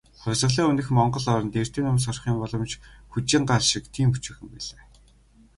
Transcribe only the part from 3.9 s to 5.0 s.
тийм өчүүхэн байлаа.